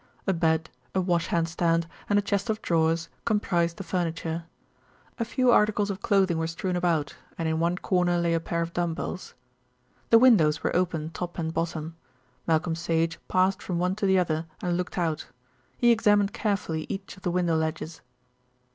A 0.25 0.33
bed, 0.33 0.71
a 0.95 0.99
wash 0.99 1.27
hand 1.27 1.47
stand, 1.47 1.87
and 2.09 2.17
a 2.17 2.23
chest 2.23 2.49
of 2.49 2.59
drawers 2.63 3.07
comprised 3.23 3.77
the 3.77 3.83
furniture. 3.83 4.45
A 5.19 5.25
few 5.25 5.51
articles 5.51 5.91
of 5.91 6.01
clothing 6.01 6.39
were 6.39 6.47
strewn 6.47 6.75
about, 6.75 7.15
and 7.37 7.47
in 7.47 7.59
one 7.59 7.77
corner 7.77 8.17
lay 8.17 8.33
a 8.33 8.39
pair 8.39 8.63
of 8.63 8.73
dumb 8.73 8.95
bells. 8.95 9.35
The 10.09 10.17
windows 10.17 10.63
were 10.63 10.75
open 10.75 11.11
top 11.11 11.37
and 11.37 11.53
bottom. 11.53 11.97
Malcolm 12.47 12.73
Sage 12.73 13.19
passed 13.27 13.61
from 13.61 13.77
one 13.77 13.95
to 13.97 14.07
the 14.07 14.17
other 14.17 14.47
and 14.59 14.75
looked 14.75 14.97
out. 14.97 15.27
He 15.77 15.91
examined 15.91 16.33
carefully 16.33 16.87
each 16.89 17.15
of 17.15 17.21
the 17.21 17.29
window 17.29 17.55
ledges. 17.55 18.01